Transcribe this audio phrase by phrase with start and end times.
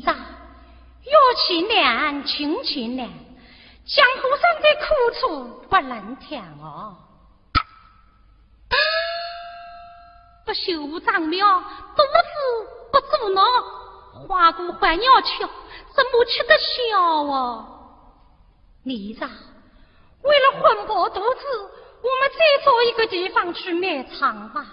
[0.00, 3.06] 李长，月气凉，情气凉，
[3.84, 4.88] 江湖上的苦
[5.20, 6.96] 楚不能听哦。
[10.46, 13.42] 不修长苗，肚子不足恼，
[14.26, 15.46] 花姑还鸟吃，
[15.94, 17.66] 怎么吃得消哦？
[18.84, 21.44] 李长，为了混饱肚子，
[22.00, 24.64] 我们再找一个地方去卖唱吧。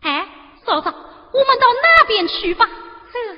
[0.00, 0.28] 哎，
[0.64, 0.92] 嫂嫂，
[1.32, 2.68] 我们到那边去吧。
[2.68, 3.36] 哎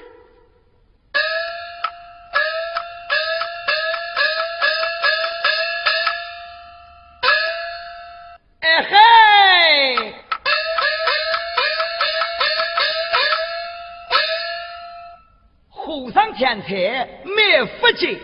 [16.38, 18.16] 和尚添财没福气，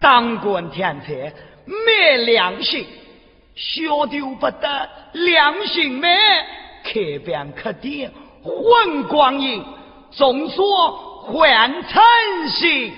[0.00, 1.30] 当官添财
[1.66, 2.86] 没良心，
[3.54, 6.08] 小丢不得良心美，
[6.82, 8.10] 开边客店
[8.42, 9.62] 混光阴。
[10.16, 12.02] 众说换成
[12.48, 12.92] 心，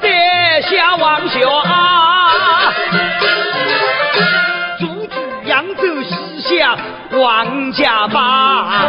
[0.00, 2.72] 在下王小啊，
[4.78, 6.14] 驻居扬州西
[6.58, 6.78] 乡
[7.12, 8.86] 王家坝，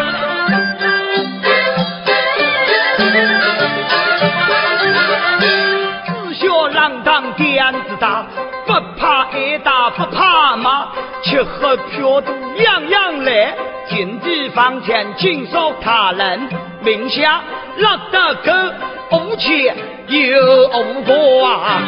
[6.08, 8.26] 自小浪荡点子大。
[8.66, 10.88] 不怕挨打，不怕骂，
[11.22, 13.54] 吃喝嫖赌样样来。
[13.90, 16.48] 金地房钱尽收他人
[16.82, 17.42] 名下，
[17.76, 18.74] 落得个
[19.12, 19.76] 无钱
[20.08, 21.82] 又无挂。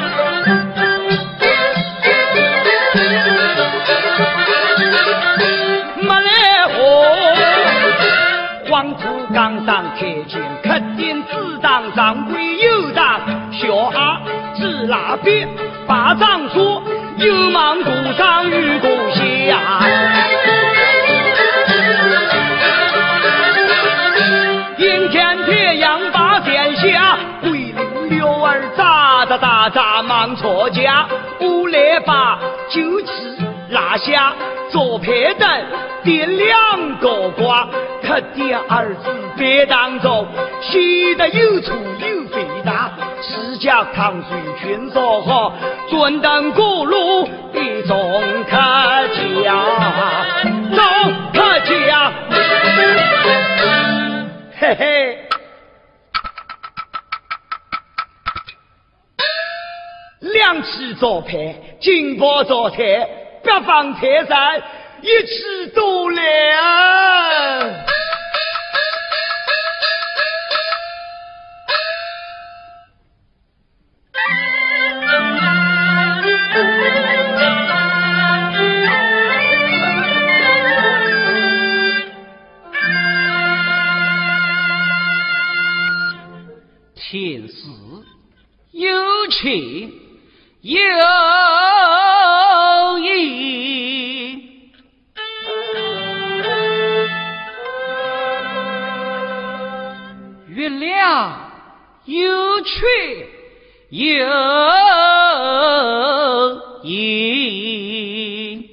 [8.76, 14.20] 黄土岗上开间客店，自当掌柜又当小阿，
[14.54, 15.48] 指那边。
[15.88, 16.84] 把仗说，
[17.16, 19.80] 有忙鼓上与鼓下，
[24.78, 31.08] 阴天太阳把天下，桂林六儿喳喳喳喳忙错家，
[31.40, 32.38] 五来把
[32.70, 33.38] 酒器
[33.76, 34.34] 拿下，
[34.72, 35.66] 做排灯
[36.02, 37.68] 点亮高挂，
[38.02, 40.26] 客店儿子别当中，
[40.62, 42.90] 喜得有粗有肥大。
[43.22, 45.54] 自家糖水全烧好，
[45.90, 49.66] 专等过路的总客家，
[50.74, 52.14] 总客家，
[54.58, 55.18] 嘿嘿，
[60.22, 63.08] 两起招牌，金宝招财，
[63.46, 64.64] 北方财神
[65.02, 67.86] 一起都来。
[88.72, 90.78] 有意，
[101.06, 101.52] 月亮
[102.06, 102.78] 有缺
[103.90, 104.26] 有
[106.84, 108.64] 阴，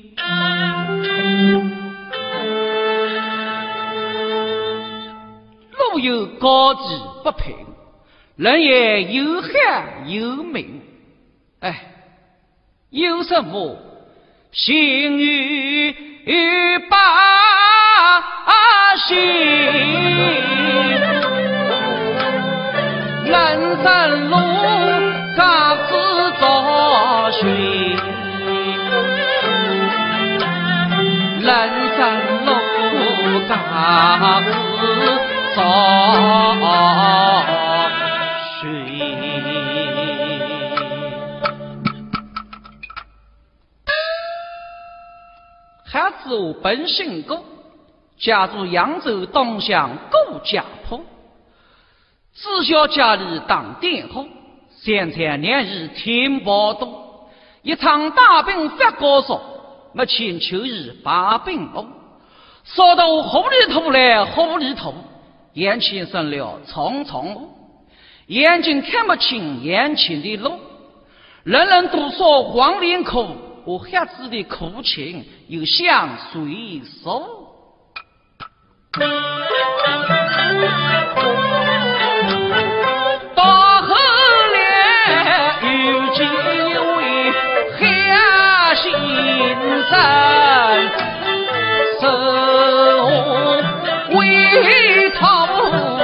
[5.78, 6.80] 路有高低
[7.22, 7.54] 不平，
[8.36, 10.80] 人也有寒有明。
[11.60, 11.84] 哎，
[12.90, 13.76] 有什么
[14.52, 15.94] 幸运
[16.88, 16.96] 百
[19.06, 19.16] 姓？
[23.82, 24.36] 人生路
[25.36, 25.42] 各
[25.88, 25.90] 自
[26.40, 27.40] 找寻，
[31.40, 31.48] 人
[31.96, 32.00] 生
[32.46, 32.50] 路
[33.48, 34.52] 各自
[35.56, 35.58] 找。
[46.24, 47.44] 我本姓郭，
[48.18, 50.98] 家住扬州东乡顾家坡。
[52.34, 54.26] 自小家里当佃户，
[54.70, 57.28] 三餐两日添饱多。
[57.62, 59.40] 一场大病发高烧，
[59.92, 61.86] 没钱求医把病好，
[62.64, 64.94] 烧到糊里头来糊里头，
[65.52, 67.50] 眼前生了重重雾。
[68.26, 70.58] 眼睛看不清眼前的路，
[71.44, 73.26] 人人都说黄连苦，
[73.64, 77.42] 我孩子的苦情又向谁说？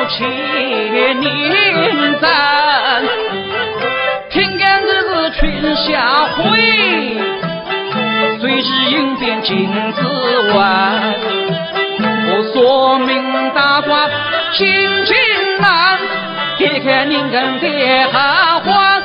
[0.08, 0.28] 千
[1.20, 2.28] 年战，
[4.30, 6.42] 听见这是群下会，
[8.40, 10.00] 谁知应变金子
[10.54, 11.14] 湾。
[12.30, 14.08] 我说明大话，
[14.54, 14.66] 心
[15.04, 15.14] 情
[15.60, 15.98] 难，
[16.56, 17.66] 别看您跟的
[18.10, 19.02] 好欢。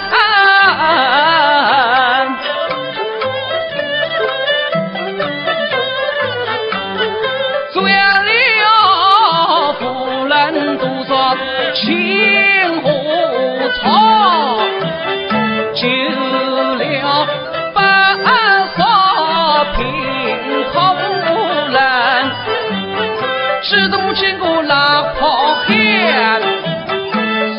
[23.74, 26.40] 始终见过那破汉，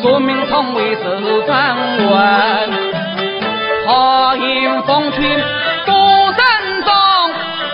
[0.01, 1.01] 说明从未受
[1.45, 1.77] 访
[2.07, 2.71] 问。
[3.85, 5.21] 好言风趣
[5.85, 5.93] 多
[6.31, 6.93] 人懂，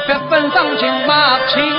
[0.07, 1.71] 百分上进马青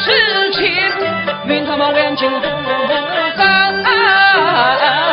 [0.00, 0.72] 事情，
[1.46, 2.46] 愿他们两情不
[3.36, 5.09] 散。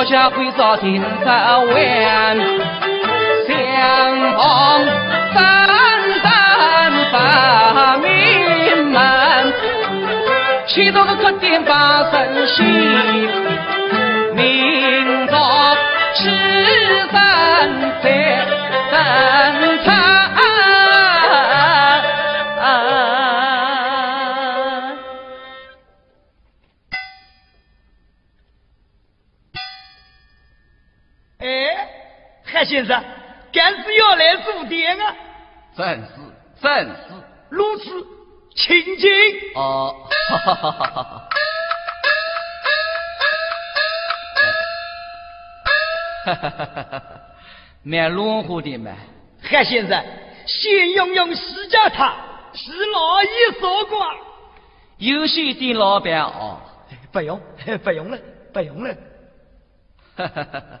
[0.00, 2.38] 留下会造天朝湾，
[3.46, 3.54] 相
[4.32, 4.88] 逢
[5.34, 5.68] 三
[6.22, 9.52] 三把命门，
[10.66, 12.64] 七多个客店把生心，
[14.34, 15.76] 明朝
[16.14, 16.30] 吃
[17.12, 17.68] 三
[18.90, 19.59] 三
[36.60, 36.94] 正是，
[37.48, 38.06] 如此，
[38.54, 39.10] 请进。
[39.54, 41.28] 哦，哈哈哈哈哈哈！
[46.24, 47.02] 哈哈哈哈哈！
[47.82, 48.92] 卖龙虎的嘛。
[49.42, 50.04] 韩先生，
[50.46, 52.14] 先用用西家汤，
[52.52, 54.14] 是老爷所挂。
[54.98, 56.60] 有些的老板哦，
[57.10, 57.40] 不用，
[57.82, 58.18] 不用了，
[58.52, 58.94] 不用了。
[60.16, 60.80] 哈哈哈哈！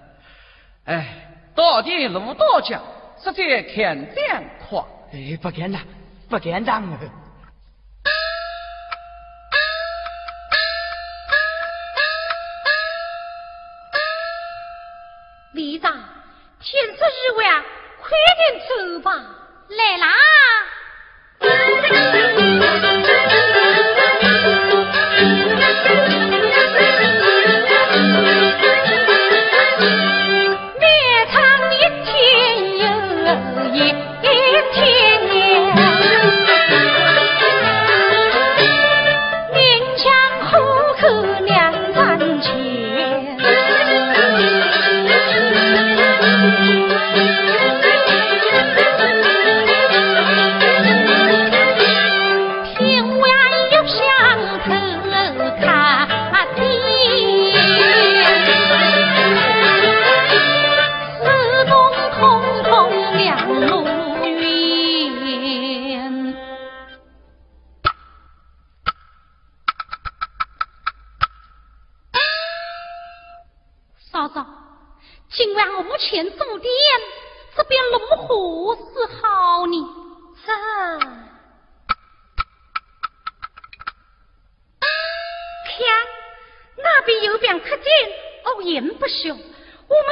[0.84, 1.26] 哎。
[1.52, 2.80] 到底路道家，
[3.22, 4.82] 实在看点快。
[5.12, 5.82] 哎，不敢当，
[6.28, 6.82] 不敢当。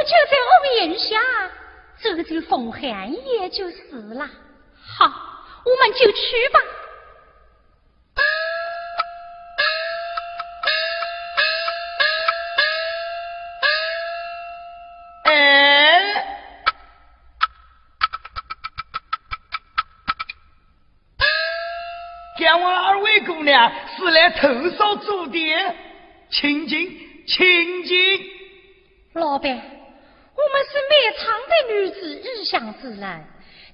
[0.02, 1.16] 就在我们眼下
[2.00, 3.76] 遮住风寒也就是
[4.14, 4.28] 了。
[4.80, 5.06] 好
[5.64, 6.60] 我们就去吧。
[8.14, 8.22] 啊
[9.56, 9.64] 啊啊
[10.64, 10.72] 啊
[11.64, 12.60] 啊
[22.52, 25.38] 啊二位姑娘是来投诉住的
[26.30, 28.30] 请进请进。
[29.14, 29.77] 老板
[30.38, 33.26] 我们是卖场的女子，日向自然。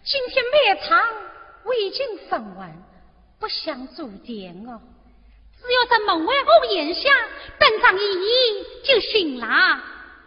[0.02, 0.98] 今天卖场
[1.64, 2.72] 未经分完，
[3.38, 4.80] 不想住店哦。
[5.60, 7.10] 只要在门外屋檐下
[7.58, 9.46] 等上一夜就行了。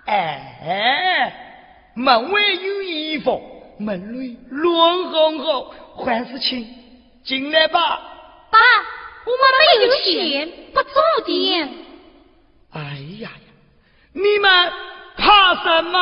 [0.05, 5.73] 哎，门外有衣服，门内乱哄哄，
[6.05, 6.67] 还是请
[7.23, 7.79] 进来吧。
[8.51, 8.59] 爸。
[9.25, 11.69] 我们没有钱，不住店。
[12.71, 12.79] 哎
[13.19, 13.31] 呀呀，
[14.13, 14.71] 你们
[15.17, 15.99] 怕什么？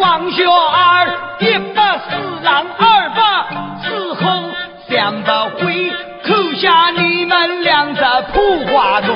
[0.00, 1.08] 王小二
[1.40, 2.04] 一把四
[2.42, 3.22] 郎二百，
[3.82, 4.20] 此后
[4.88, 5.90] 想不回，
[6.26, 9.14] 扣下你们两只破花 đồ。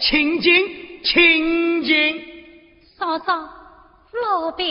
[0.00, 0.52] 请进，
[1.04, 2.24] 请进。
[2.98, 3.34] 嫂嫂，
[4.22, 4.64] 老板，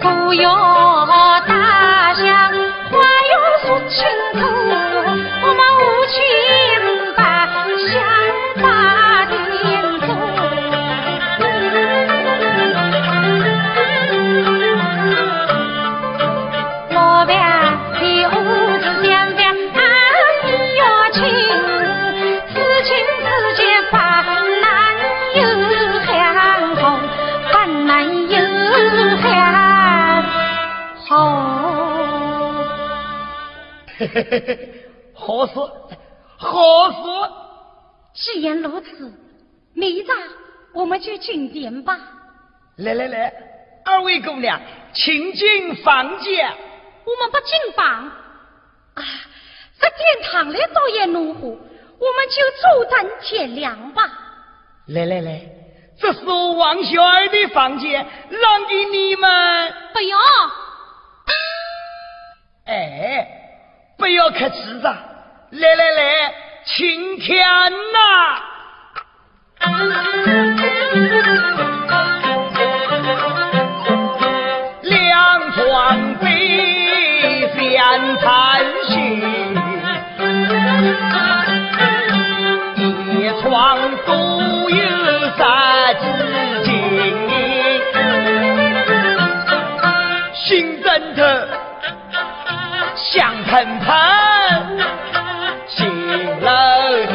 [0.00, 0.77] 不要
[35.14, 35.90] 好说
[36.36, 37.44] 好说。
[38.14, 39.12] 既然如此，
[39.74, 40.12] 明早
[40.74, 41.98] 我们就进店吧。
[42.76, 43.32] 来来来，
[43.84, 44.60] 二位姑娘，
[44.92, 46.48] 请进房间。
[47.04, 47.86] 我们不进房
[48.94, 49.04] 啊，
[49.80, 54.02] 这殿堂里倒也暖和，我们就坐等天亮吧。
[54.86, 55.40] 来来来，
[55.98, 59.74] 这是我王小二的房间，让给你们。
[59.92, 60.18] 不要。
[62.66, 63.34] 哎。
[63.98, 64.82] 不要客气子，
[65.50, 66.32] 来来来，
[66.64, 67.44] 请天
[67.92, 67.98] 呐！
[74.82, 78.96] 两床被相残心，
[83.20, 83.50] 一床
[84.06, 84.78] 独有
[85.36, 85.42] 三
[85.98, 86.04] 只
[86.62, 86.70] 金，
[90.34, 90.86] 心真
[91.16, 91.57] 头。
[93.18, 93.88] 香喷喷，
[95.66, 95.76] 新
[96.40, 96.50] 楼
[97.08, 97.12] 子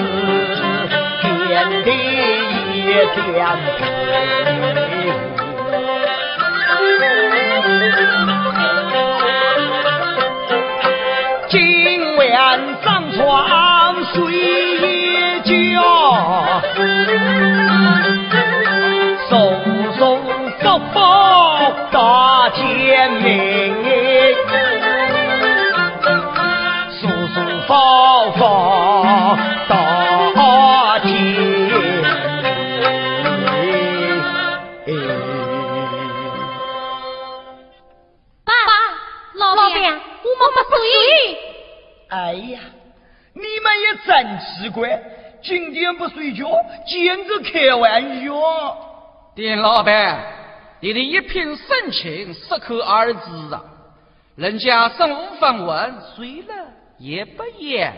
[1.22, 1.31] 遍
[1.86, 1.88] 地
[2.75, 2.77] 一
[3.15, 3.24] 片
[3.79, 3.81] 飞。
[11.48, 11.55] 今
[12.17, 12.22] 晚
[12.83, 13.17] 上床
[14.13, 14.13] 睡
[14.75, 14.83] 一
[15.45, 15.79] 觉，
[19.29, 19.31] 舒
[19.98, 20.01] 舒
[20.60, 20.95] 服服
[21.91, 21.95] 到
[22.50, 23.83] 天明。
[49.43, 50.23] 店老板，
[50.79, 53.19] 你的一片深情适可而止
[53.53, 53.62] 啊，
[54.38, 56.55] 人家身无分文，谁了。
[56.97, 57.91] 也不严。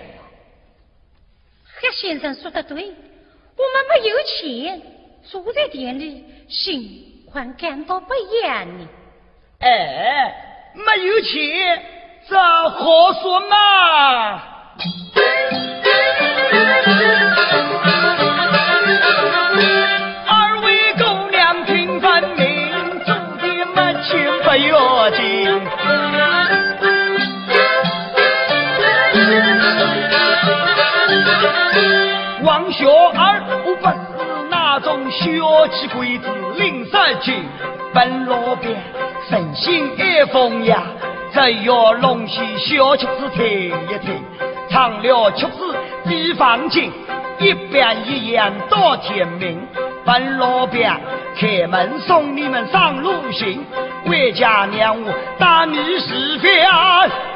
[1.80, 2.94] 黑先生说的对，我们
[3.92, 4.82] 没有钱，
[5.30, 8.88] 住在店里，心还感到不严呢。
[9.60, 11.86] 哎，没有钱，
[12.28, 14.42] 这好说嘛？
[32.78, 33.96] 小二，我不是
[34.50, 36.28] 那种小气鬼子
[36.58, 36.92] 领十
[37.22, 37.42] 军，
[37.94, 38.66] 本老板
[39.30, 40.84] 诚心爱风雅，
[41.32, 44.22] 只要龙戏小曲子听一听，
[44.70, 45.74] 唱了曲子
[46.06, 46.92] 比放金，
[47.40, 49.66] 一边一样到天明。
[50.04, 51.00] 本老板
[51.40, 53.66] 开门送你们上路行，
[54.06, 56.62] 回家娘我打你是非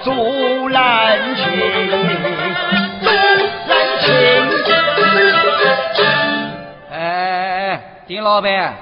[0.03, 0.13] 做
[0.69, 1.45] 人情，
[3.01, 3.39] 做人
[4.01, 4.78] 情。
[6.89, 8.75] 哎，哎，哎丁老板，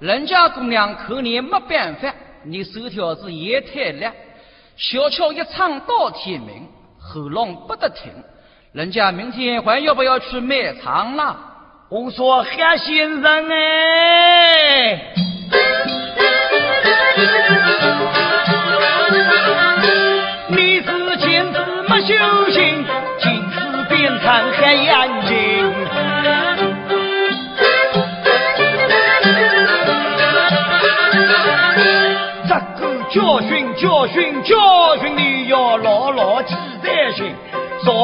[0.00, 2.12] 人家姑娘可怜没办法，
[2.44, 4.12] 你手条子也太烂，
[4.76, 8.12] 小曲一唱到天明，喉咙不得停。
[8.72, 11.36] 人家明天还要不要去卖唱了？
[11.88, 15.14] 我说 黑先生哎，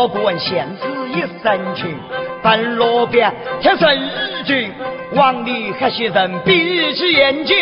[0.05, 1.97] 少管闲事一身轻。
[2.43, 4.71] 本老板铁生日军，
[5.15, 7.57] 望你黑些人闭起眼睛，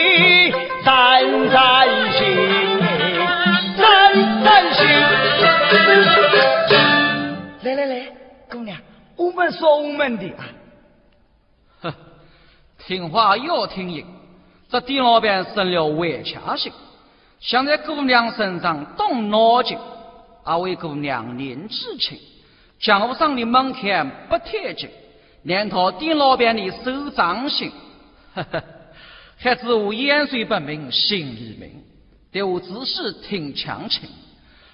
[0.83, 2.27] 散散心，
[3.77, 4.87] 散散心。
[7.63, 8.07] 来来来，
[8.51, 8.77] 姑娘，
[9.17, 10.43] 我们说我们的啊。
[11.83, 11.95] 哼，
[12.85, 14.05] 听话要听音，
[14.69, 16.73] 这丁老板生了歪掐心，
[17.39, 19.79] 想在姑娘身上动脑筋，
[20.43, 22.19] 阿位姑娘年纪轻。
[22.83, 24.91] 江湖上的门槛不太紧，
[25.45, 27.71] 连套丁老板的手掌心，
[28.35, 28.65] 呵呵，
[29.39, 31.85] 孩子我眼水不明，心里明，
[32.33, 34.09] 但我只是听强情。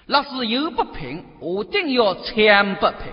[0.07, 3.13] 若是有不平，我定要惨不平，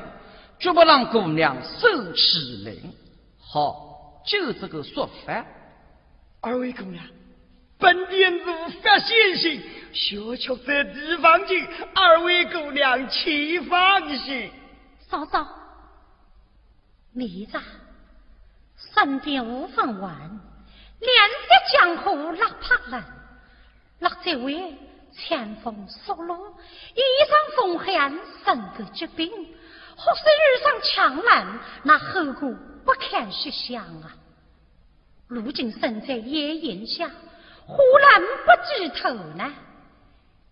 [0.60, 2.94] 绝不让姑娘受欺凌。
[3.38, 5.46] 好，就这个说法。
[6.40, 7.04] 二位姑娘，
[7.78, 8.46] 本店主
[8.82, 14.50] 发信息，小曲在地方进，二位姑娘请放心。
[15.16, 15.48] 嫂嫂，
[17.14, 17.58] 你这
[18.94, 23.02] 身边无分文，两在江湖拉怕人，
[24.00, 24.78] 落这位
[25.14, 26.38] 前锋缩落，
[26.96, 29.32] 衣裳风寒，身个疾病，
[29.96, 34.18] 或是遇上强人，那后果不堪设想啊！
[35.28, 37.10] 如今身在野营下，
[37.66, 39.54] 忽然不知头呢。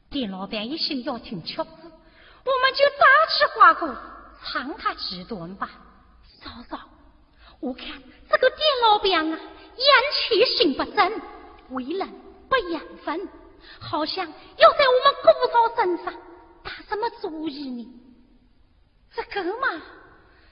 [0.09, 3.93] 店老板一心要听曲子，我们就打起花鼓。
[4.45, 5.69] 唱他几段吧，
[6.41, 6.79] 嫂嫂，
[7.59, 7.87] 我看
[8.29, 9.39] 这个店老板啊，
[9.77, 11.21] 言气心不正，
[11.69, 12.09] 为人
[12.49, 13.27] 不严分，
[13.79, 16.13] 好像要在我们姑嫂身上
[16.63, 17.89] 打什么主意呢？
[19.15, 19.67] 这个嘛，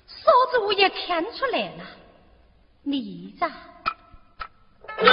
[0.07, 1.83] 嫂子我也看出来了，
[2.83, 3.49] 你这。
[4.97, 5.05] 怎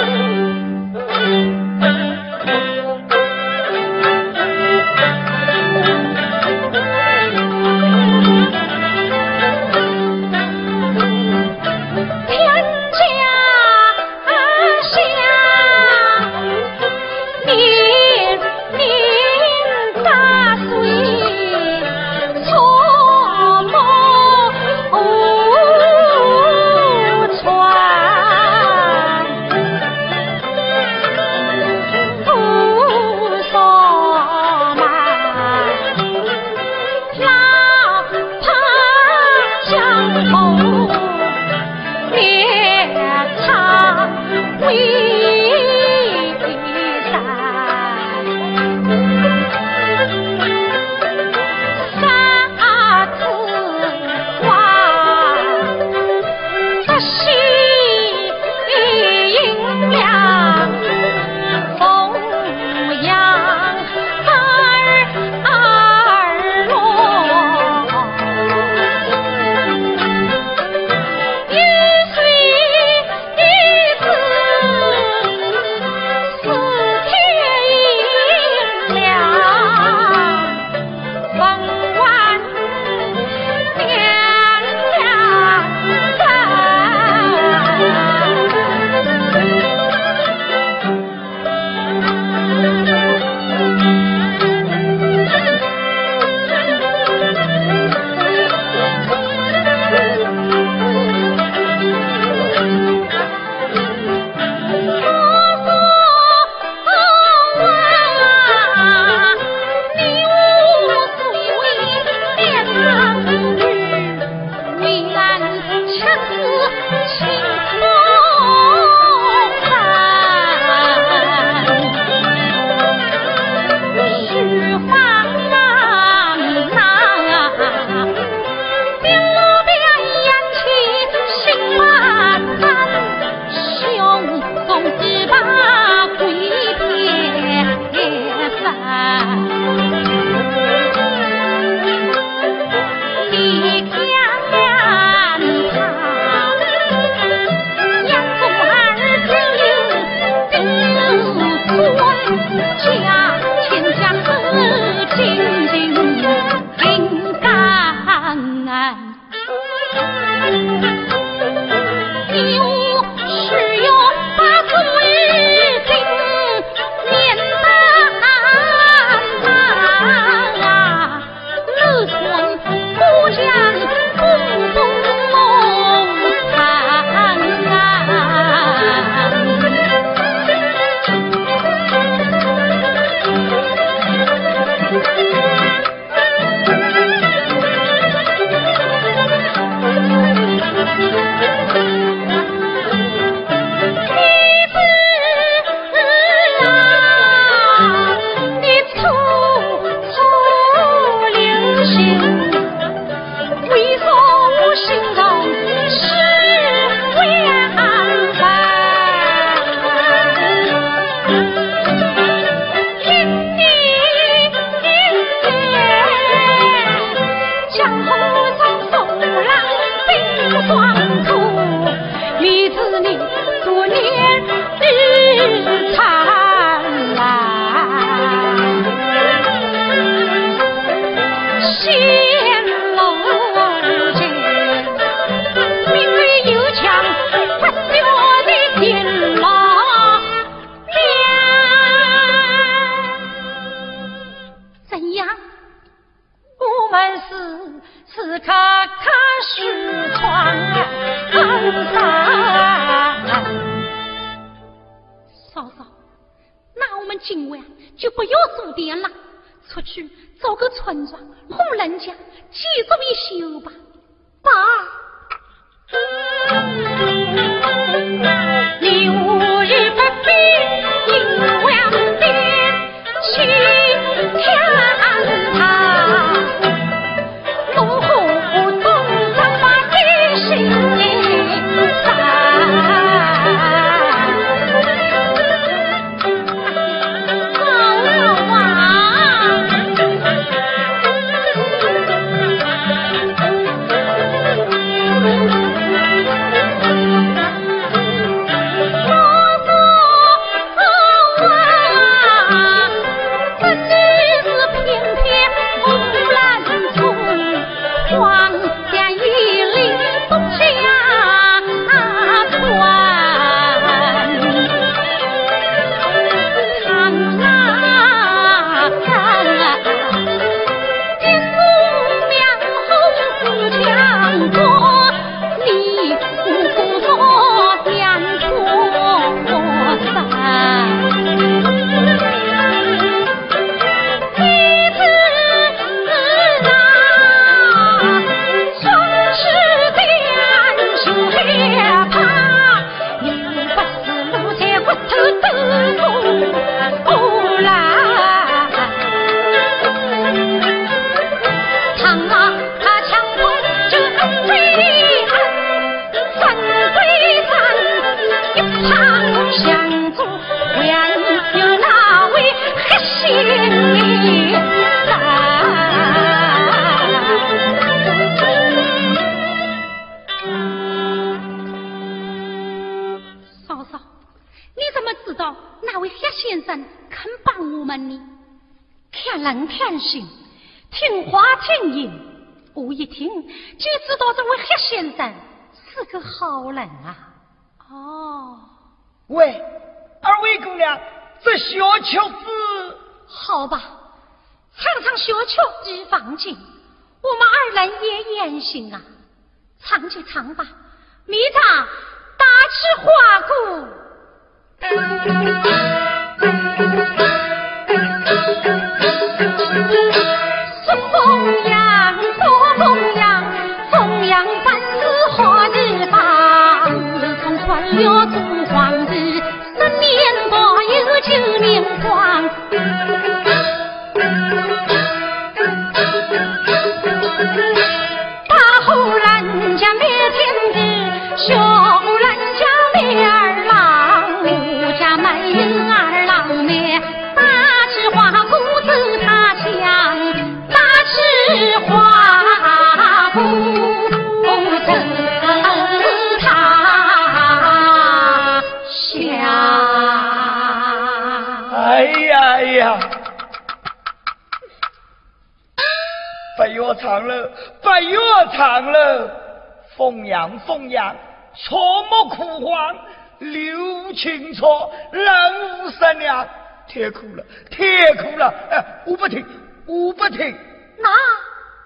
[459.99, 461.13] 凤阳凤阳，
[461.53, 462.95] 错莫哭唤，
[463.39, 464.65] 刘清楚，
[465.11, 466.47] 人无十娘，
[466.87, 468.47] 太苦了，太苦了！
[468.71, 469.45] 哎，我不听，
[469.85, 470.57] 我不听。
[470.99, 471.09] 那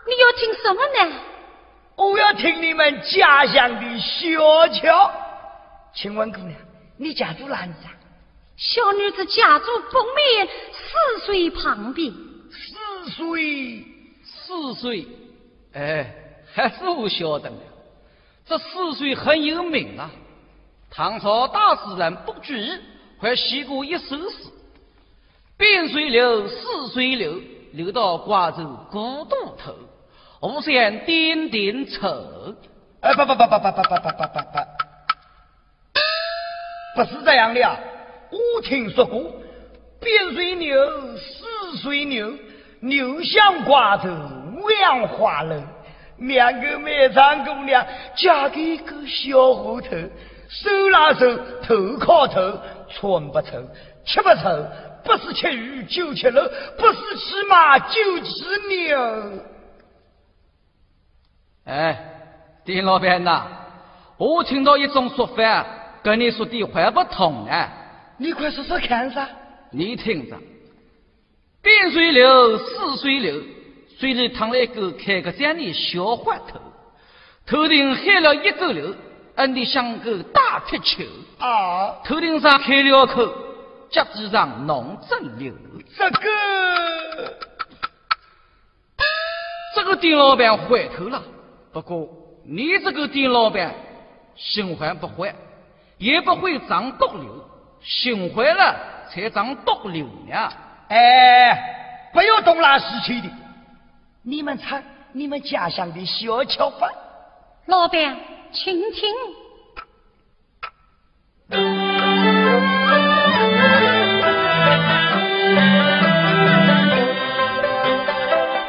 [0.06, 1.16] 你要听什么呢？
[1.96, 5.12] 我要听你们家乡的小桥。
[5.96, 6.54] 请问姑娘，
[6.98, 7.90] 你家住哪里啊？
[8.56, 12.14] 小女子家住北面泗水旁边。
[12.14, 13.88] 泗水。
[14.46, 15.08] 泗水，
[15.74, 16.14] 哎，
[16.54, 17.73] 还是我晓得的。
[18.46, 20.12] 这泗水很有名啊。
[20.90, 22.54] 唐朝大诗人卜居
[23.20, 24.36] 还写过一首诗
[25.58, 27.40] ：“汴水流，泗水流，
[27.72, 29.74] 流到瓜州古渡头。
[30.40, 32.56] 我想点点愁。”
[33.02, 34.40] 哎，不不不不不不不不不不
[36.96, 37.78] 不，不是这样的啊！
[38.32, 39.20] 我听说过，
[40.00, 40.78] 汴水牛，
[41.18, 42.34] 泗水牛，
[42.80, 44.10] 牛向瓜州。
[44.56, 45.62] 五样花楼，
[46.18, 49.90] 两个卖唱姑娘嫁给一个小伙头，
[50.50, 53.52] 手拉手，头靠头，穿不丑，
[54.06, 54.66] 吃不愁，
[55.04, 56.42] 不是吃鱼就吃肉，
[56.78, 59.44] 不是骑马就骑牛。
[61.66, 61.98] 哎，
[62.64, 63.48] 丁老板呐，
[64.18, 65.66] 我听到一种说法，
[66.04, 67.70] 跟你说的还不同呢。
[68.18, 69.28] 你快说说看噻。
[69.72, 70.38] 你听着，
[71.62, 73.42] 边水流，四水流，
[74.04, 76.60] 水里淌了一个开个山的小花头，
[77.46, 78.94] 头顶黑了一个流，
[79.36, 81.06] 摁的像个大铁球。
[81.40, 83.26] 啊，头顶上开了口，
[83.90, 85.54] 脚趾上弄针流。
[85.98, 86.30] 这个，
[89.74, 91.24] 这个丁老板坏透了。
[91.72, 92.10] 不过
[92.46, 93.74] 你这个丁老板
[94.36, 95.34] 心怀不坏，
[95.98, 97.50] 也不会长毒瘤，
[97.82, 98.76] 心坏了
[99.10, 100.52] 才长毒瘤呢。
[100.90, 103.34] 哎，不要东拉西扯的。
[104.26, 104.82] 你们唱
[105.12, 106.90] 你们家乡的小桥吧。
[107.66, 108.18] 老板，
[108.54, 109.14] 请听。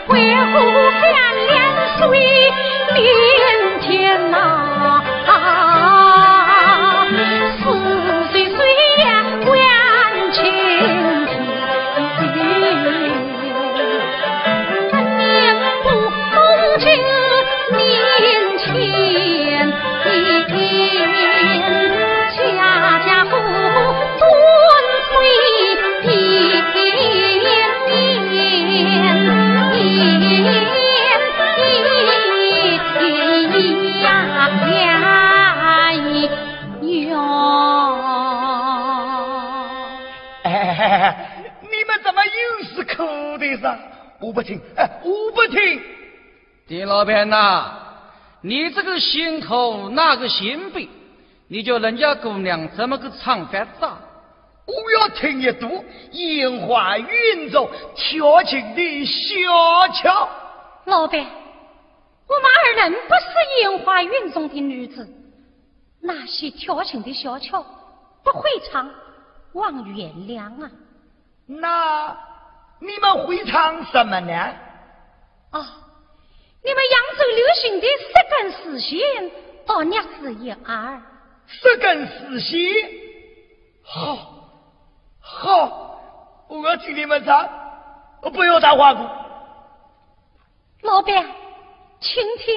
[0.08, 0.52] 为何
[1.00, 1.02] 三
[1.46, 1.52] 两
[1.98, 2.02] 水
[44.20, 45.80] 我不听，哎，我不听。
[46.66, 47.72] 丁老板呐，
[48.40, 50.88] 你这个心口那个心背，
[51.48, 54.00] 你叫人家姑娘怎么个唱法子啊？
[54.66, 60.28] 我要听一读烟花云中调情的小巧。
[60.86, 65.06] 老板，我们二人不是烟花云中的女子，
[66.00, 67.62] 那些调情的小巧
[68.22, 68.88] 不会唱，
[69.52, 70.70] 望原谅啊。
[71.46, 72.16] 那
[72.86, 74.32] 你们会唱什么呢？
[75.50, 75.66] 啊，
[76.62, 79.00] 你们扬州流行的十根丝弦，
[79.66, 81.02] 到娘子一二。
[81.46, 82.58] 十根丝弦，
[83.82, 84.16] 好，
[85.20, 86.00] 好，
[86.48, 87.48] 我要听你们唱，
[88.22, 89.02] 我不要打花鼓。
[90.82, 91.14] 老板，
[92.00, 92.56] 请听。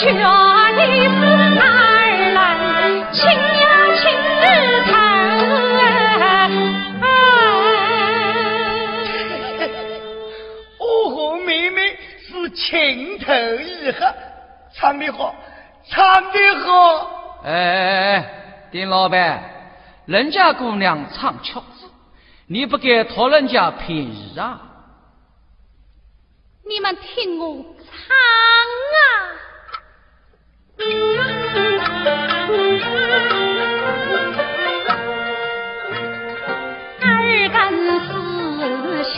[0.00, 0.20] 劝你
[1.08, 1.18] 是
[1.58, 1.62] 二
[2.30, 2.38] 人
[3.12, 3.66] 情呀
[3.98, 4.06] 情
[4.38, 4.42] 日
[4.86, 4.94] 头，
[10.78, 13.26] 我和妹妹是情投
[13.60, 14.14] 意合，
[14.72, 15.34] 唱得好，
[15.90, 17.40] 唱得好。
[17.42, 18.24] 哎哎哎，
[18.70, 19.42] 丁老板，
[20.06, 21.90] 人家姑娘唱曲子，
[22.46, 24.60] 你不该讨人家便宜啊！
[26.68, 29.34] 你们听我唱啊！
[30.78, 30.84] 二
[37.52, 37.58] 更
[38.06, 39.16] 四掀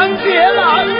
[0.00, 0.99] 次相见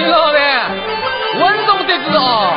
[0.00, 0.70] 你老板，
[1.40, 2.56] 稳重得子哦。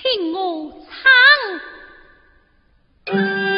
[0.00, 0.72] 听我
[3.06, 3.57] 唱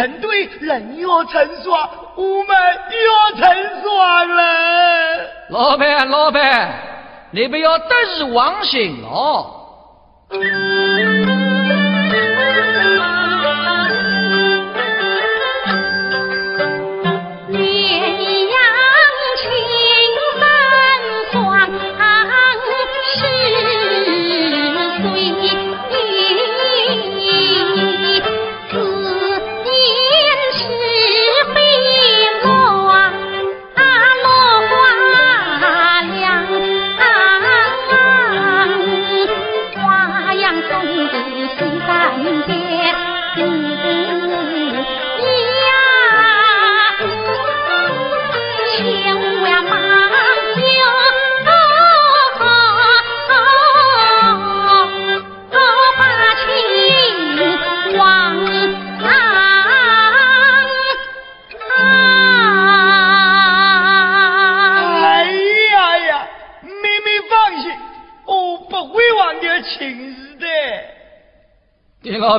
[0.00, 2.56] 成对人要成双，我们
[3.04, 4.42] 要成双了。
[5.50, 6.72] 老板，老板，
[7.32, 9.56] 你不要得意忘形哦。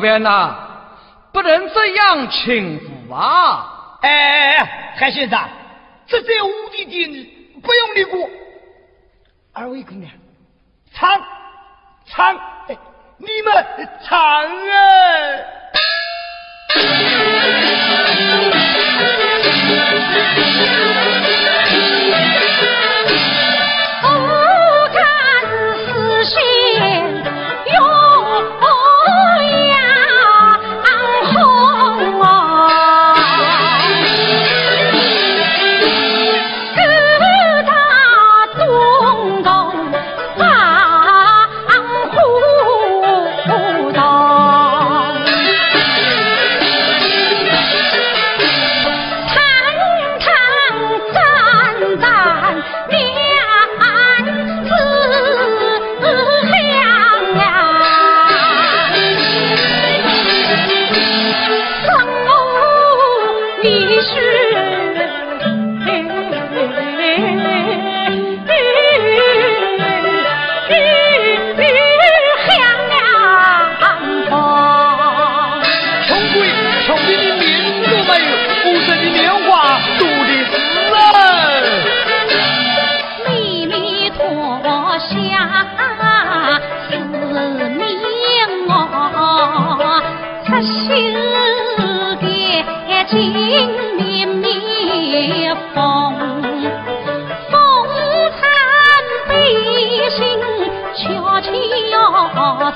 [0.02, 0.56] 边呐，
[1.32, 4.00] 不能这样轻浮啊！
[4.02, 5.40] 哎哎哎，韩先生，
[6.08, 8.30] 这在我的店里不用你过。
[9.54, 10.12] 二位姑娘，
[10.94, 11.10] 唱
[12.08, 12.36] 唱，
[12.68, 12.78] 哎，
[13.18, 13.66] 你们
[14.04, 14.20] 唱
[14.68, 15.46] 哎。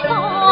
[0.04, 0.45] 二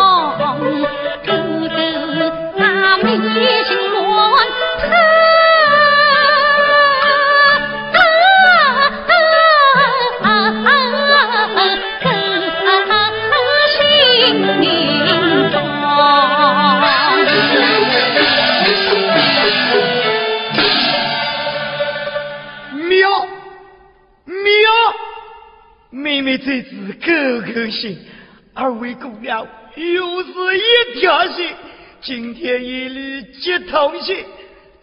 [29.75, 31.55] 又是一条心，
[32.01, 34.25] 今天一律接同心。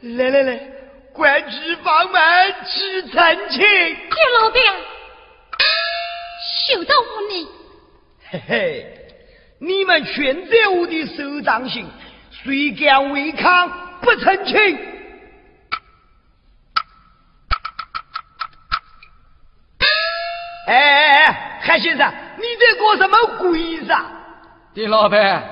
[0.03, 0.61] 来来来，
[1.13, 2.21] 关起房门
[2.65, 3.61] 去成亲。
[3.61, 3.97] 叶
[4.41, 4.63] 老表，
[6.67, 7.49] 休得无礼。
[8.31, 8.87] 嘿嘿，
[9.61, 11.87] 你们全在我的手掌心，
[12.31, 14.79] 谁敢违抗不成亲？
[20.67, 22.13] 哎哎哎，韩先生。
[22.39, 23.93] 你在搞什么鬼子？
[24.75, 25.43] 李老板，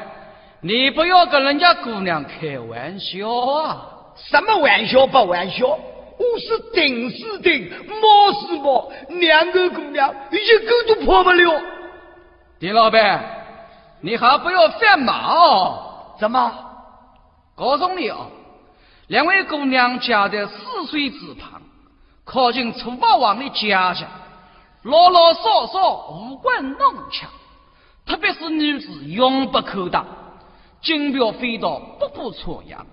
[0.60, 3.86] 你不要跟人家姑娘开玩笑啊！
[4.14, 5.66] 什么玩笑不玩笑？
[5.66, 7.68] 我是顶是顶，
[8.00, 11.60] 猫是猫，两个姑娘一个都跑不了。
[12.60, 13.24] 李老板，
[14.00, 16.14] 你还不要犯马哦！
[16.18, 16.52] 怎么？
[17.56, 18.28] 告诉你哦，
[19.08, 21.60] 两位姑娘家在泗水之旁，
[22.24, 24.08] 靠近楚霸王的家乡。
[24.82, 27.28] 老老少少无关弄强，
[28.08, 30.06] 特别是女子永不可挡，
[30.80, 32.84] 金镖飞刀步步错呀，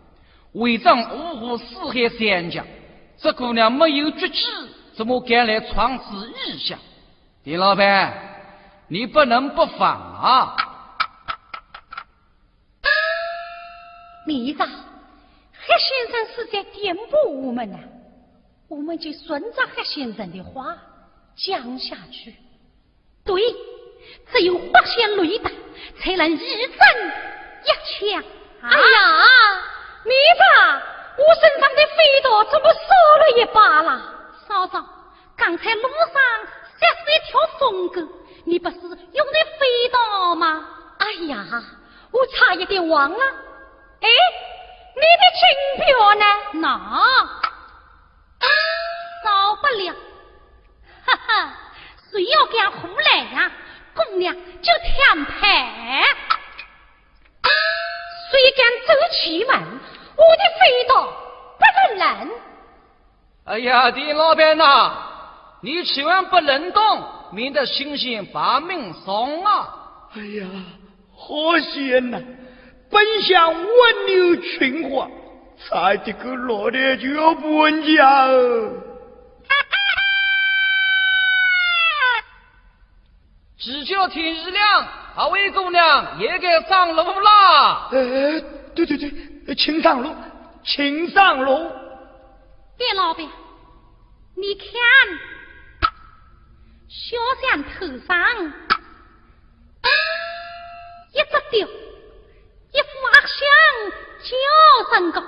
[0.51, 2.65] 违章五湖四海三江。
[3.17, 4.41] 这姑娘没有绝技，
[4.93, 6.77] 怎么敢来闯此异乡？
[7.45, 8.13] 李老板，
[8.89, 10.57] 你不能不防啊！
[14.27, 17.79] 李长，黑先生是在点拨我们呢，
[18.67, 20.75] 我们就顺着黑先生的话。
[21.37, 22.33] 讲下去，
[23.25, 23.41] 对，
[24.31, 25.49] 只有八仙雷打，
[26.01, 26.77] 才能一针
[27.63, 28.23] 一枪。
[28.61, 28.81] 哎呀，
[30.03, 30.81] 你咋？
[31.17, 32.79] 我身上的飞刀怎么少
[33.19, 34.01] 了一把了？
[34.47, 34.85] 嫂嫂，
[35.37, 36.21] 刚才路上
[36.79, 38.01] 吓死一条疯狗，
[38.45, 40.67] 你不是用的飞刀吗？
[40.97, 41.45] 哎呀，
[42.11, 43.17] 我差一点忘了。
[44.01, 44.09] 哎，
[44.95, 46.25] 你的金镖呢？
[46.53, 46.67] 那
[49.23, 49.93] 少不了。
[51.05, 51.53] 哈哈，
[52.11, 53.51] 谁要敢胡来呀？
[53.95, 56.03] 姑娘就天牌。
[58.31, 59.53] 谁敢走气门？
[60.17, 60.93] 我的飞刀
[61.57, 62.31] 不能扔。
[63.45, 64.91] 哎呀，李老板呐，
[65.61, 66.81] 你千万不能动，
[67.31, 69.67] 免得星星把命送啊！
[70.15, 70.47] 哎呀，
[71.15, 72.19] 好险呐！
[72.89, 75.07] 本想蜗牛群花，
[75.57, 78.27] 差点个落点就要搬家。
[83.57, 87.89] 只叫天一亮，二位姑娘也该上路啦。
[87.91, 88.41] 呃，
[88.75, 90.13] 对对对，请上路，
[90.63, 91.71] 请上路。
[92.77, 93.25] 别老板，
[94.35, 94.67] 你看，
[96.89, 98.53] 小山头上
[101.13, 103.37] 一只雕，一副阿香
[104.21, 105.23] 叫声高，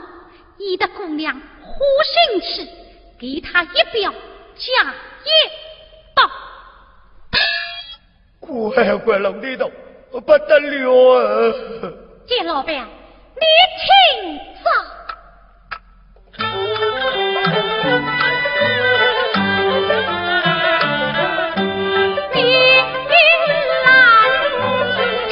[0.57, 2.69] 一的姑娘呼兴起，
[3.17, 4.11] 给他一表
[4.57, 5.29] 加一
[6.13, 6.29] 道。
[8.47, 9.69] 乖乖弄得到，
[10.11, 11.53] 不得了啊！
[12.25, 12.75] 金老板，
[13.35, 13.43] 你
[13.83, 14.65] 听着。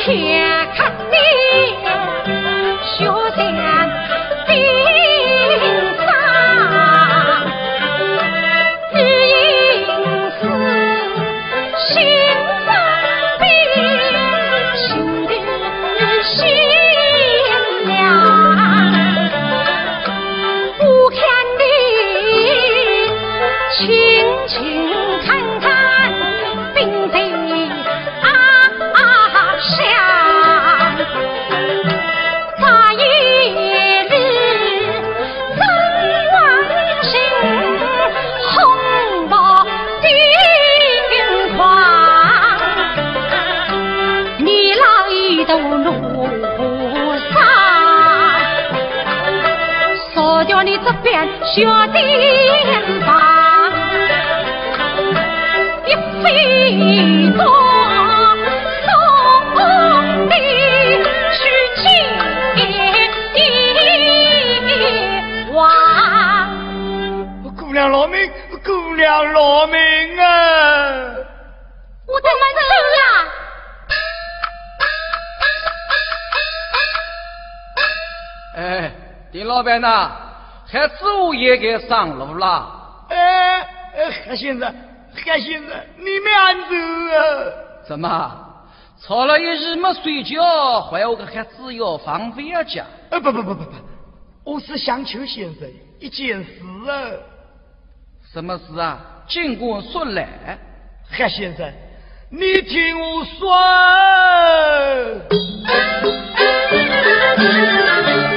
[0.06, 0.12] 小
[79.66, 80.12] 板呐，
[80.68, 83.06] 还子我也该上路了。
[83.10, 83.68] 哎，
[84.28, 84.74] 黑先生，
[85.14, 86.76] 黑先生，你慢走
[87.18, 87.20] 啊！
[87.88, 88.42] 怎么？
[89.02, 92.86] 吵了一日没睡觉，还我个孩子要放飞啊家？
[93.10, 93.72] 呃，不不不不不，
[94.44, 95.68] 我是想求先生
[96.00, 97.12] 一件事啊。
[98.32, 99.00] 什么事啊？
[99.28, 100.58] 尽管说来。
[101.12, 101.72] 黑先生，
[102.30, 103.56] 你听我说。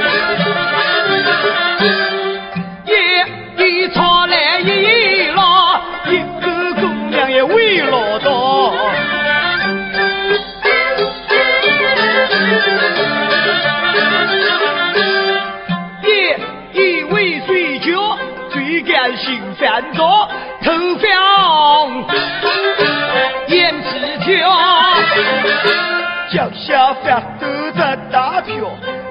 [27.03, 28.55] 脚下发抖的大票。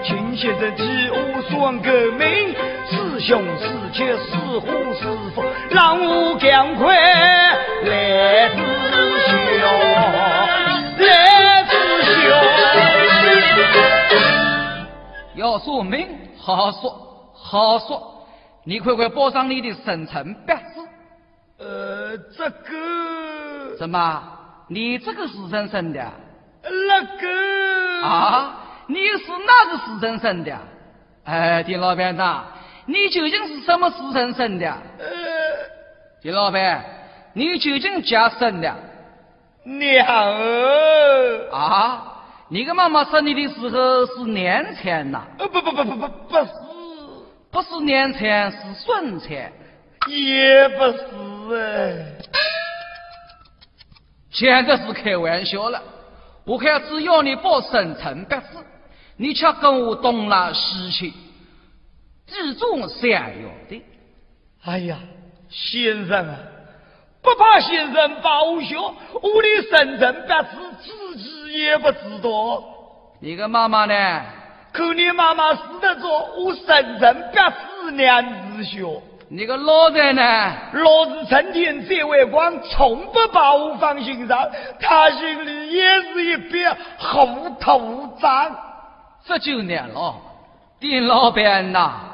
[0.02, 2.54] 秦先生替我算个命，
[2.88, 6.96] 师兄师姐师虎师父，让我赶快
[7.84, 8.56] 来自
[9.26, 9.36] 修，
[11.04, 11.72] 来自
[12.02, 12.08] 修。
[15.34, 16.08] 要说命，
[16.38, 18.26] 好好说，好说。
[18.64, 20.62] 你快快报上你的生辰八字。
[21.58, 24.22] 呃，这个怎么？
[24.68, 26.04] 你这个时辰生的？
[26.62, 28.56] 那个啊，
[28.86, 30.56] 你是哪个时辰生的？
[31.24, 32.44] 哎，丁老板呐，
[32.86, 34.66] 你究竟是什么时辰生的？
[34.98, 35.06] 呃，
[36.22, 36.84] 丁老板，
[37.34, 38.74] 你究竟家生的？
[39.64, 45.22] 娘儿啊，你的妈妈生你的时候是年产呐？
[45.38, 46.50] 呃，不不不不不不是。
[47.50, 49.30] 不是年产，是顺产，
[50.06, 50.98] 也不是
[51.56, 52.04] 哎，
[54.30, 55.82] 简直是开玩笑了。
[56.48, 58.64] 我看只要你报生辰八字，
[59.18, 61.10] 你却跟我东拉西去，
[62.26, 63.82] 记住想要的。
[64.64, 64.98] 哎呀，
[65.50, 66.36] 先生啊，
[67.20, 72.64] 不怕先生报销，我的生辰八字自己也不知道。
[73.20, 74.22] 你个妈妈呢？
[74.72, 79.02] 可你妈妈死得早，我生辰八字娘子小。
[79.30, 80.52] 你个老人呢？
[80.72, 84.38] 老子成天在外光，从不把我放心上。
[84.80, 88.56] 他心里也是一片糊涂账。
[89.26, 90.14] 这就难了，
[90.80, 92.07] 丁老板呐。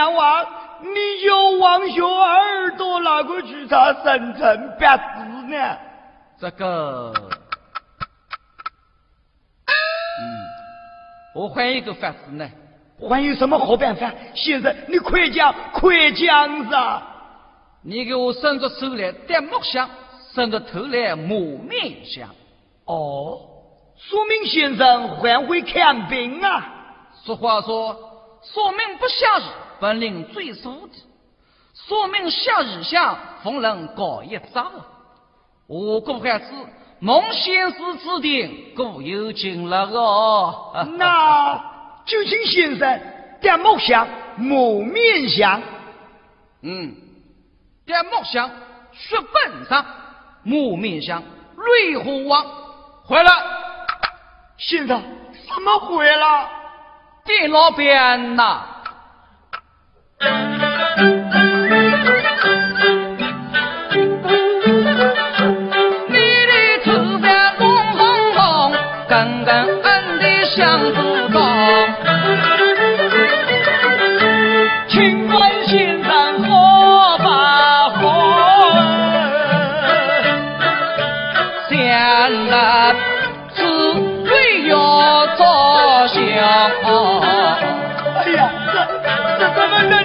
[0.00, 0.46] 弟是娘亡。
[0.82, 5.02] 你叫王兄耳朵哪个去查生辰八字
[5.48, 5.76] 呢？
[6.38, 7.12] 这个，
[9.66, 10.24] 嗯，
[11.34, 12.48] 我换一个法子呢。
[13.08, 14.10] 还有什么好办法？
[14.34, 17.02] 先生，你快讲，快讲噻！
[17.82, 19.88] 你给我伸着手来戴木香，
[20.34, 22.28] 伸着头来抹面香。
[22.84, 23.38] 哦，
[23.96, 26.72] 说明先生还会看病啊？
[27.22, 27.94] 俗话说，
[28.42, 29.42] 说明不下雨。
[29.80, 30.92] 本领最熟的，
[31.74, 34.70] 说明夏日下逢人搞一招。
[35.66, 36.44] 我国还是
[36.98, 40.86] 孟先生指定故有经了哦。
[40.98, 41.58] 那
[42.04, 43.00] 就请先生
[43.40, 44.06] 点木香、
[44.36, 45.62] 木面香。
[46.62, 46.94] 嗯，
[47.86, 48.50] 点木香，
[48.92, 49.86] 血本上，
[50.42, 51.22] 木面香，
[51.56, 52.44] 瑞虎王
[53.04, 53.32] 回来。
[54.58, 55.02] 先生，
[55.48, 56.50] 怎么回了？
[57.24, 58.79] 店老板呐。
[60.20, 61.69] Thank you.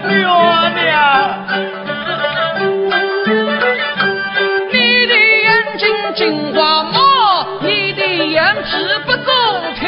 [0.08, 0.95] 娘娘，
[4.72, 4.76] 你
[5.08, 5.45] 的眼
[5.78, 5.84] 睛
[6.16, 6.53] 金，
[7.62, 8.06] 你的
[9.06, 9.26] 不中
[9.80, 9.84] 调，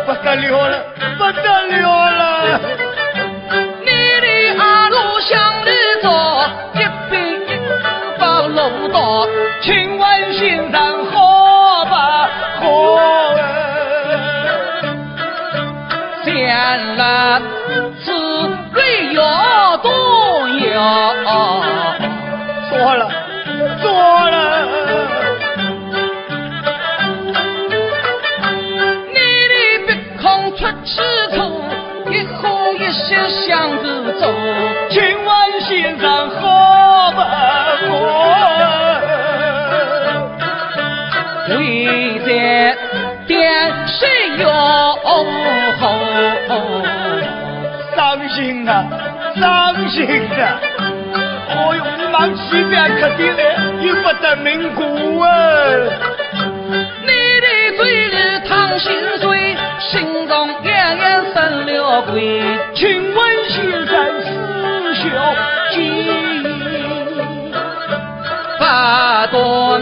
[0.06, 0.74] 不得了了，
[1.18, 2.60] 不得了了。
[8.52, 9.28] 楼道，
[9.62, 13.36] 请问先生好不好？
[16.24, 17.41] 见了。
[49.36, 50.08] 伤心
[50.40, 50.60] 啊！
[51.56, 53.42] 哦哟，你忙西边去的嘞，
[53.82, 55.28] 又不得名故啊！
[57.02, 57.12] 你
[57.42, 58.16] 的嘴里
[58.48, 62.42] 淌心水，心中暗暗生了鬼。
[62.76, 63.20] 请问
[63.50, 63.56] 先
[63.88, 65.10] 生是小
[65.72, 65.80] 姐，
[68.60, 69.81] 八段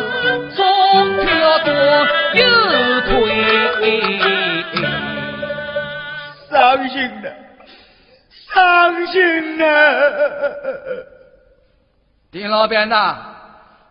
[12.32, 13.18] 丁老板呐，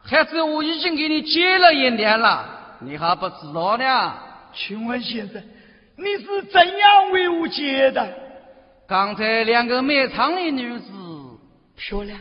[0.05, 2.45] 孩子，我已经给你借了一年了，
[2.81, 4.15] 你还不知道呢？
[4.55, 5.43] 请问先生，
[5.97, 8.09] 你是怎样为我借的？
[8.87, 10.93] 刚才两个卖唱的女子，
[11.77, 12.19] 漂亮，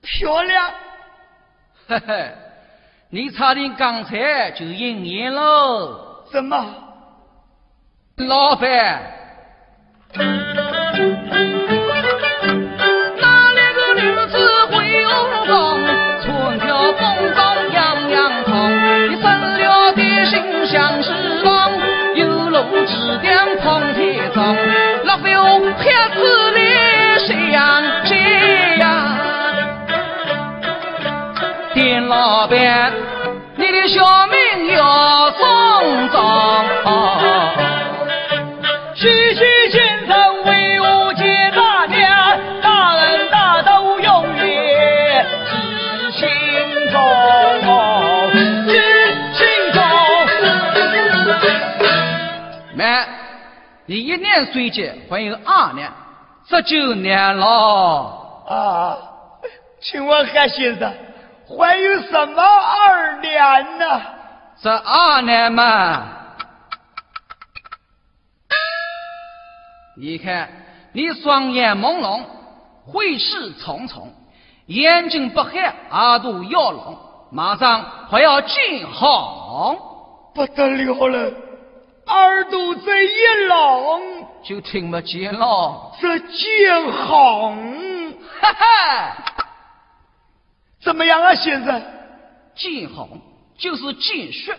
[0.00, 0.70] 漂亮，
[1.88, 2.32] 嘿嘿，
[3.10, 6.24] 你差点刚才就应验了。
[6.30, 6.64] 怎么？
[8.16, 9.18] 老板。
[25.18, 26.18] 老表孩子
[26.52, 26.58] 的
[27.26, 28.84] 相见呀，
[31.74, 32.92] 店老板，
[33.56, 36.18] 你的小命要送终。
[54.08, 55.92] 一年岁节还有二年，
[56.46, 57.44] 这九年了
[58.48, 58.96] 啊！
[59.82, 60.90] 请问韩先生，
[61.46, 64.00] 还有什么二年呢？
[64.62, 66.04] 这二年嘛，
[69.98, 70.48] 你看
[70.92, 72.22] 你双眼朦胧，
[72.86, 74.10] 回事重重，
[74.68, 76.98] 眼睛不黑，耳朵要聋，
[77.30, 79.78] 马上还要进行，
[80.34, 81.47] 不得了了。
[82.08, 85.92] 耳朵这一聋，就听不见了。
[86.00, 89.16] 这见红，哈哈，
[90.80, 91.82] 怎么样啊，先生？
[92.54, 93.20] 见红
[93.58, 94.56] 就是见血，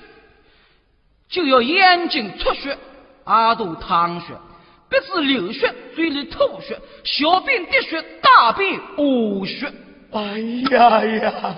[1.27, 2.77] 就要眼睛出血，
[3.25, 4.27] 耳朵淌血，
[4.89, 9.73] 鼻子流血，嘴里吐血，小便滴血，大便呕血。
[10.11, 10.39] 哎
[10.71, 11.55] 呀呀，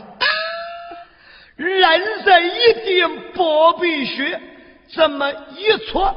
[1.57, 4.41] 人生一点不必学。
[4.93, 6.13] 怎么一搓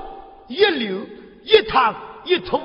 [0.48, 1.00] 一流
[1.44, 1.94] 一淌
[2.24, 2.60] 一吐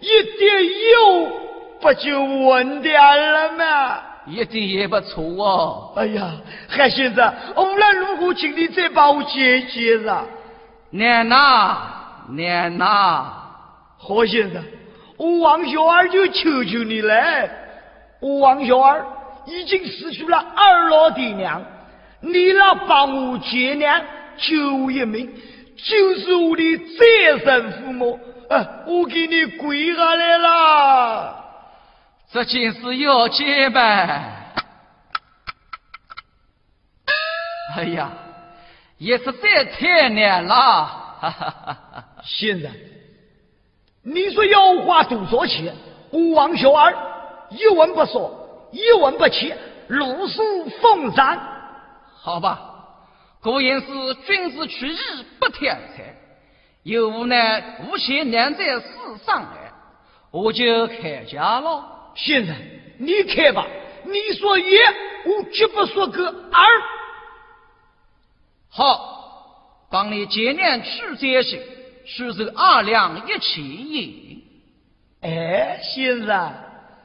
[0.00, 1.32] 一点油
[1.80, 3.00] 不就稳点
[3.32, 3.98] 了吗？
[4.26, 5.92] 一点也不错哦。
[5.96, 6.32] 哎呀，
[6.68, 10.24] 韩先生，无论如何，请你再帮我接接了。
[10.90, 11.76] 娘呐，
[12.30, 13.32] 娘呐，
[13.98, 14.62] 何先生，
[15.18, 17.14] 我王小二就求求你了。
[18.20, 19.04] 我王小二
[19.46, 21.62] 已经失去了二老爹娘，
[22.20, 24.00] 你来帮我接娘，
[24.36, 25.32] 救我一命，
[25.76, 28.20] 就是我的再生父母。
[28.48, 31.44] 呃，我给你跪下来了。
[32.32, 34.54] 这件事要结呗。
[37.76, 38.10] 哎呀，
[38.98, 40.54] 也是在太难了。
[40.54, 42.70] 哈哈哈哈先生，
[44.02, 45.74] 你说要花多少钱？
[46.10, 46.94] 我王小二
[47.50, 49.56] 一文不说，一文不欠，
[49.88, 51.38] 如数奉上。
[52.20, 52.73] 好吧，
[53.44, 53.86] 果然是
[54.26, 54.98] 君子取义
[55.38, 56.16] 不挑财，
[56.82, 58.86] 有无奈无钱难在世
[59.26, 59.70] 上来，
[60.30, 61.84] 我就开价了。
[62.16, 62.56] 先生，
[62.96, 63.66] 你开吧。
[64.06, 64.64] 你说一，
[65.26, 66.64] 我绝不说个二。
[68.70, 71.60] 好，帮你今年取这些，
[72.06, 74.42] 出售二两一钱银。
[75.20, 76.54] 哎，先生，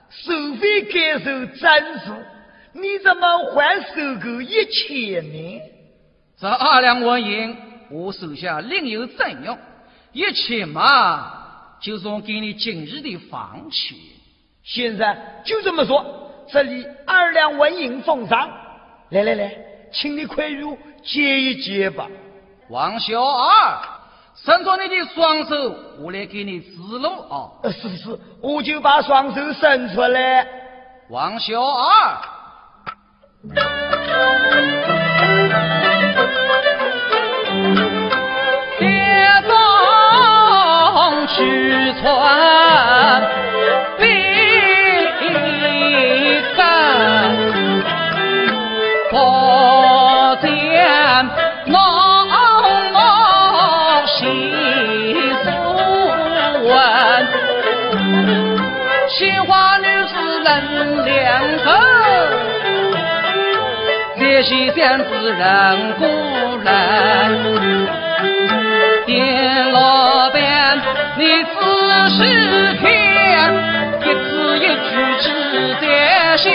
[0.09, 2.13] 收费该收真数，
[2.71, 5.61] 你怎么还收个一千呢？
[6.39, 7.57] 这二两纹银，
[7.91, 9.57] 我手下另有赠用，
[10.13, 11.33] 一千嘛，
[11.81, 13.97] 就算给你今日的房钱。
[14.63, 18.49] 先生，就这么说，这里二两纹银奉上。
[19.09, 19.53] 来来来，
[19.91, 22.07] 请你快入接一接吧。
[22.69, 23.77] 王小二，
[24.35, 27.51] 伸出你的双手，我来给你指路啊！
[27.63, 30.47] 呃，是是，我就把双手伸出来。
[31.09, 32.17] 王小二，
[42.09, 43.21] 去穿
[43.99, 44.03] 必
[46.57, 46.59] 干，
[49.11, 49.13] 不
[50.41, 50.47] 见
[51.67, 51.77] 浓
[52.93, 52.97] 墨
[54.07, 54.17] 细
[55.43, 55.47] 书
[56.67, 56.71] 文，
[59.09, 60.47] 心花女子人
[61.05, 61.13] 两
[61.59, 61.67] 口。
[64.19, 66.03] 这些仙子人故
[66.63, 66.67] 人，
[69.09, 70.79] 店老板，
[71.17, 72.17] 你仔细
[72.77, 72.87] 听，
[74.05, 74.29] 一字
[74.59, 74.69] 一句
[75.19, 75.27] 记
[75.81, 76.53] 在心。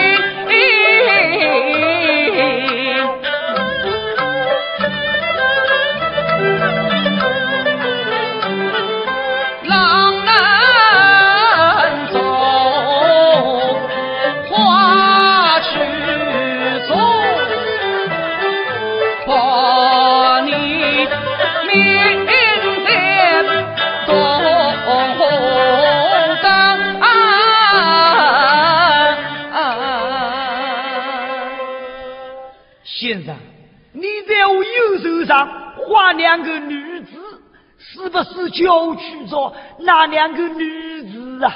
[38.14, 41.52] 不是就去着那两个女子啊？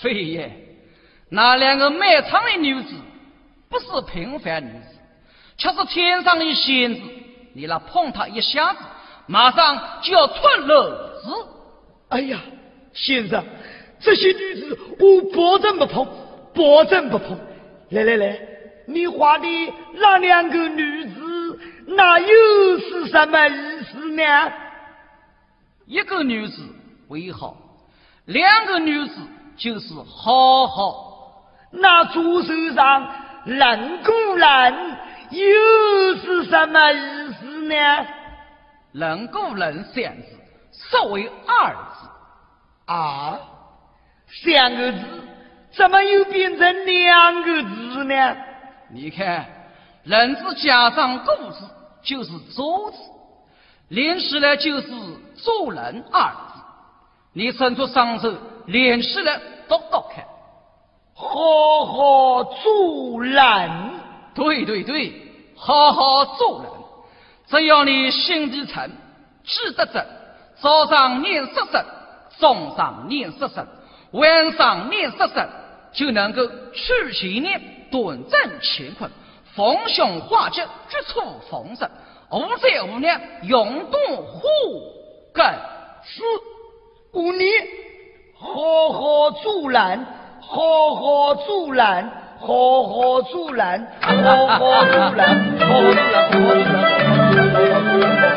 [0.00, 0.50] 非也，
[1.28, 2.94] 那两个卖唱的女子
[3.68, 4.96] 不是平凡女子，
[5.58, 7.00] 却是天上的仙子。
[7.52, 8.78] 你那碰她一下子，
[9.26, 11.48] 马上就要出篓子。
[12.08, 12.40] 哎呀，
[12.94, 13.44] 先生，
[14.00, 16.08] 这些女子我保证不碰，
[16.54, 17.38] 保证不碰。
[17.90, 18.40] 来来来，
[18.86, 19.46] 你画的
[19.92, 24.52] 那两个女子，那又是什么意思呢？
[25.90, 26.62] 一个女子
[27.08, 27.56] 为好，
[28.26, 29.14] 两个女子
[29.56, 31.50] 就是好好。
[31.72, 33.12] 那左手上
[33.44, 34.96] 人工人
[35.30, 37.74] 又是什么意思呢？
[38.92, 40.28] 人过人三字，
[40.70, 42.08] 实为二字。
[42.86, 43.40] 啊，
[44.44, 44.98] 三个字
[45.72, 48.36] 怎么又变成两个字呢？
[48.92, 49.44] 你看，
[50.04, 51.68] 人字加上过字
[52.00, 52.96] 就是周字，
[53.90, 54.88] 连起来就是
[55.34, 56.60] 做人二字。
[57.32, 58.32] 你伸出双手，
[58.66, 60.24] 连起来读读看。
[61.14, 63.70] 好好做人，
[64.34, 65.12] 对对对，
[65.56, 66.70] 好好做人。
[67.48, 68.90] 只要你心地诚，
[69.42, 70.06] 志得正，
[70.60, 71.84] 早上念十声，
[72.38, 73.66] 中上念十声，
[74.12, 75.48] 晚上念十声，
[75.92, 79.10] 就能够去其念，顿正乾坤，
[79.56, 81.20] 逢凶化吉，绝处
[81.50, 81.90] 逢生，
[82.32, 84.46] 无灾无难，永动虎
[85.32, 85.44] 根。
[86.04, 86.22] 是
[87.12, 87.50] 五年，
[88.38, 90.06] 好好做人，
[90.40, 95.98] 好好做人，好好做人，好好做人，好好做人，好好做
[96.54, 98.30] 人。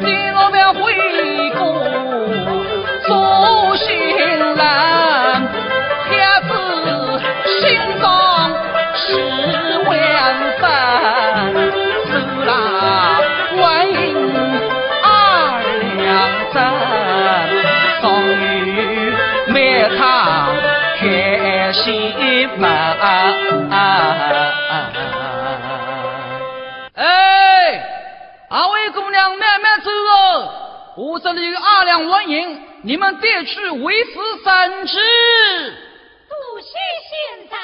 [0.00, 0.80] 你老板回
[1.56, 1.62] 顾
[22.58, 22.96] 慢，
[26.94, 27.04] 哎，
[28.48, 34.10] 二位姑娘慢慢走哦，我这里有二两纹银，你们带去维持
[34.44, 34.98] 生计。
[36.28, 36.78] 不谢，
[37.08, 37.12] 县
[37.50, 37.56] 长。